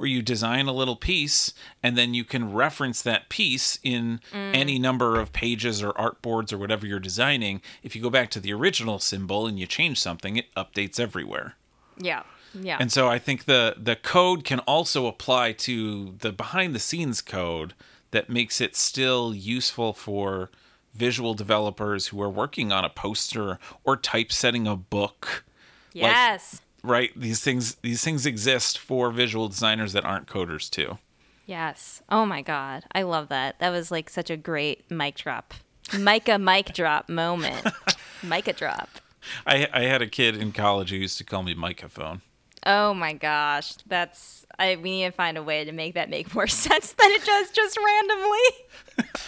[0.00, 4.54] where you design a little piece and then you can reference that piece in mm.
[4.56, 7.60] any number of pages or artboards or whatever you're designing.
[7.82, 11.54] If you go back to the original symbol and you change something, it updates everywhere.
[11.98, 12.22] Yeah.
[12.58, 12.78] Yeah.
[12.80, 17.20] And so I think the the code can also apply to the behind the scenes
[17.20, 17.74] code
[18.10, 20.50] that makes it still useful for
[20.94, 25.44] visual developers who are working on a poster or typesetting a book
[25.92, 26.60] yes.
[26.82, 30.98] right these things these things exist for visual designers that aren't coders too
[31.50, 32.00] Yes.
[32.08, 32.84] Oh my God.
[32.92, 33.58] I love that.
[33.58, 35.52] That was like such a great mic drop.
[35.98, 37.66] Micah mic drop moment.
[38.22, 38.88] Micah drop.
[39.46, 42.22] i i had a kid in college who used to call me microphone
[42.64, 44.76] Oh my gosh, that's I.
[44.76, 47.50] We need to find a way to make that make more sense than it does
[47.50, 49.14] just randomly.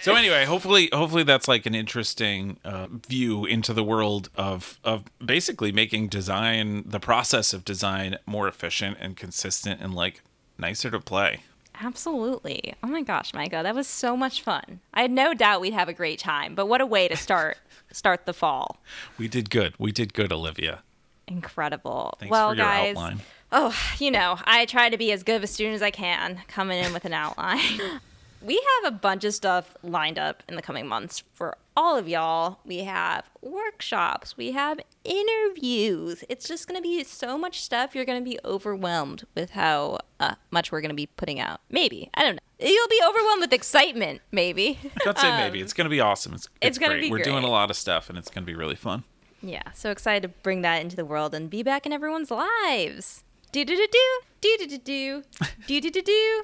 [0.00, 5.04] So anyway, hopefully, hopefully that's like an interesting uh, view into the world of of
[5.24, 10.22] basically making design, the process of design, more efficient and consistent and like
[10.58, 11.42] nicer to play.
[11.80, 12.74] Absolutely.
[12.82, 14.80] Oh my gosh, Micah, that was so much fun.
[14.92, 16.54] I had no doubt we'd have a great time.
[16.54, 17.58] But what a way to start
[17.92, 18.78] start the fall.
[19.18, 19.74] We did good.
[19.78, 20.82] We did good, Olivia.
[21.28, 22.14] Incredible.
[22.18, 23.20] Thanks well, for your guys, outline.
[23.52, 26.40] Oh, you know, I try to be as good of a student as I can,
[26.48, 27.60] coming in with an outline.
[28.44, 32.08] we have a bunch of stuff lined up in the coming months for all of
[32.08, 32.58] y'all.
[32.64, 36.24] We have workshops, we have interviews.
[36.28, 37.94] It's just going to be so much stuff.
[37.94, 41.60] You're going to be overwhelmed with how uh, much we're going to be putting out.
[41.70, 42.10] Maybe.
[42.14, 42.66] I don't know.
[42.68, 44.78] You'll be overwhelmed with excitement, maybe.
[45.06, 45.60] I'd say um, maybe.
[45.60, 46.34] It's going to be awesome.
[46.34, 47.24] It's, it's, it's going to be We're great.
[47.24, 49.04] doing a lot of stuff and it's going to be really fun.
[49.42, 49.62] Yeah.
[49.74, 53.24] So excited to bring that into the world and be back in everyone's lives.
[53.50, 54.20] Do do do do.
[54.40, 55.22] Do do do do.
[55.66, 56.42] Do do do do.